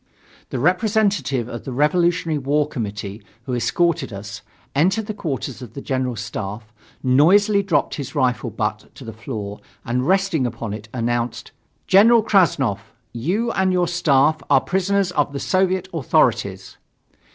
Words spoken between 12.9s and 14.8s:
you and your staff are